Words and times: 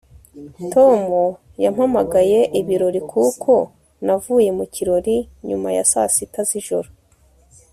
tom 0.73 0.99
yampamagaye 1.63 2.39
ibirori 2.59 3.01
kuko 3.11 3.51
navuye 4.05 4.49
mu 4.57 4.65
kirori 4.73 5.17
nyuma 5.47 5.67
ya 5.77 5.83
saa 5.91 6.09
sita 6.15 6.41
z'ijoro 6.49 6.89